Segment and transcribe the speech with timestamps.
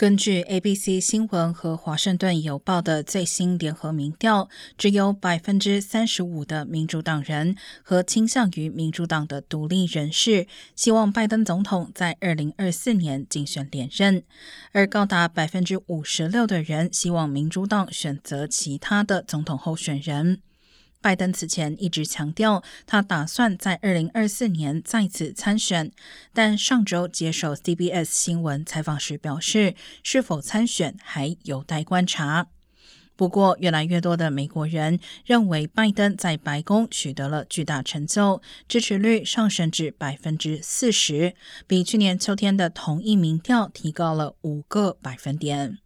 [0.00, 14.22] 根据 ABC 新闻和华盛顿邮报的最新联合民调，只有百分之三十五的民主党人和倾向于民主党的独立人士希望拜登总统在二零二四年竞选连任，
[14.72, 20.40] 而高达百分之五十六的人希望民主党选择其他的总统候选人。
[21.02, 25.90] 拜登此前一直强调，他打算在二零二四年再次参选，
[26.34, 32.48] 但上周接受 CBS 新闻采访时表示，是否参选还有待观察。
[33.16, 41.34] 不过，越来越多的美国人认为拜登在白宫取得了巨大成就，支持率上升至百分之四十，
[41.66, 45.78] 比去年秋天的同一民调提高了五个百分点。